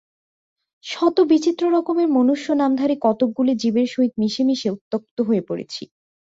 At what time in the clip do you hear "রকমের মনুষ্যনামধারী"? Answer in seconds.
1.69-2.95